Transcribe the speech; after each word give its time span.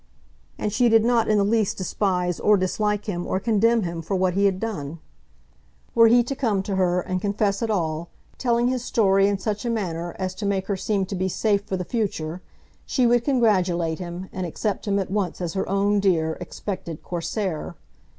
And 0.57 0.73
she 0.73 0.89
did 0.89 1.05
not 1.05 1.27
in 1.27 1.37
the 1.37 1.43
least 1.43 1.77
despise 1.77 2.39
or 2.39 2.57
dislike 2.57 3.05
him 3.05 3.27
or 3.27 3.39
condemn 3.39 3.83
him 3.83 4.01
for 4.01 4.15
what 4.15 4.33
he 4.33 4.45
had 4.45 4.59
done. 4.59 4.97
Were 5.93 6.07
he 6.07 6.23
to 6.23 6.35
come 6.35 6.63
to 6.63 6.75
her 6.75 7.01
and 7.01 7.21
confess 7.21 7.61
it 7.61 7.69
all, 7.69 8.09
telling 8.39 8.67
his 8.67 8.83
story 8.83 9.27
in 9.27 9.37
such 9.37 9.63
a 9.63 9.69
manner 9.69 10.15
as 10.17 10.33
to 10.37 10.45
make 10.47 10.65
her 10.65 10.75
seem 10.75 11.05
to 11.05 11.15
be 11.15 11.29
safe 11.29 11.65
for 11.65 11.77
the 11.77 11.85
future, 11.85 12.41
she 12.83 13.05
would 13.05 13.23
congratulate 13.23 13.99
him 13.99 14.27
and 14.33 14.47
accept 14.47 14.87
him 14.87 14.97
at 14.97 15.11
once 15.11 15.39
as 15.39 15.53
her 15.53 15.69
own 15.69 15.99
dear, 15.99 16.35
expected 16.41 17.03
Corsair. 17.03 17.75